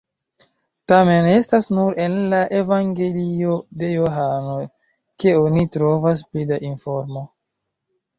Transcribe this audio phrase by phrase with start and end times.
[0.91, 4.55] Tamen, estas nur en la Evangelio de Johano
[5.25, 7.25] ke oni trovas pli da informo.